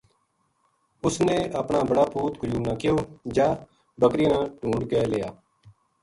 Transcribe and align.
اس 1.05 1.15
نے 1.27 1.35
اپنا 1.61 1.79
بڑا 1.89 2.05
پُوت 2.13 2.33
قیوم 2.41 2.61
نا 2.67 2.73
کہیو 2.81 2.97
جاہ 3.35 3.53
بکریاں 3.99 4.35
نے 4.39 4.45
ڈھُونڈ 4.59 4.81
کے 4.89 4.99
لے 5.11 5.19
آ 5.27 5.29